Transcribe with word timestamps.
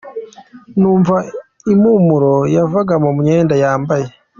Numva 0.79 1.15
impumuro 1.73 2.35
yavaga 2.55 2.93
mu 3.03 3.11
myenda 3.19 3.53
yambaye. 3.63 4.07